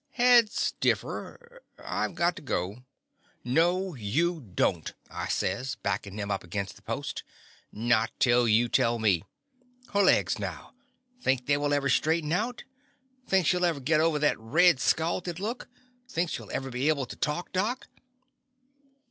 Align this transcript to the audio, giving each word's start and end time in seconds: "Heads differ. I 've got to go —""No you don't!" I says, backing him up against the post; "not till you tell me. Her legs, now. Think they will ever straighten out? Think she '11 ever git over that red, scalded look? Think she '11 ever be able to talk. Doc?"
"Heads 0.13 0.73
differ. 0.79 1.61
I 1.77 2.07
've 2.07 2.15
got 2.15 2.35
to 2.37 2.41
go 2.41 2.85
—""No 3.59 3.93
you 3.93 4.41
don't!" 4.55 4.95
I 5.11 5.27
says, 5.27 5.75
backing 5.75 6.17
him 6.17 6.31
up 6.31 6.43
against 6.43 6.75
the 6.75 6.81
post; 6.81 7.21
"not 7.71 8.09
till 8.17 8.47
you 8.47 8.67
tell 8.67 8.97
me. 8.97 9.21
Her 9.93 10.01
legs, 10.01 10.39
now. 10.39 10.73
Think 11.21 11.45
they 11.45 11.55
will 11.55 11.71
ever 11.71 11.87
straighten 11.87 12.31
out? 12.31 12.63
Think 13.27 13.45
she 13.45 13.57
'11 13.57 13.69
ever 13.69 13.79
git 13.83 13.99
over 14.01 14.17
that 14.17 14.39
red, 14.39 14.79
scalded 14.79 15.39
look? 15.39 15.69
Think 16.09 16.31
she 16.31 16.39
'11 16.41 16.55
ever 16.55 16.71
be 16.71 16.87
able 16.89 17.05
to 17.05 17.15
talk. 17.15 17.51
Doc?" 17.51 17.87